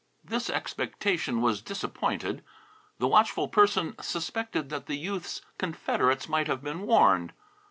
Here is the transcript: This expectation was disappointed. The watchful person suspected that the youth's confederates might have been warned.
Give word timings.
This 0.23 0.49
expectation 0.49 1.41
was 1.41 1.61
disappointed. 1.61 2.43
The 2.97 3.07
watchful 3.07 3.47
person 3.47 3.93
suspected 4.01 4.69
that 4.69 4.87
the 4.87 4.97
youth's 4.97 5.41
confederates 5.59 6.27
might 6.27 6.47
have 6.47 6.63
been 6.63 6.87
warned. 6.87 7.33